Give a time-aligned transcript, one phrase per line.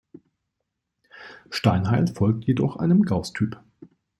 [1.51, 3.61] Steinheil folgt jedoch einem Gauß-Typ.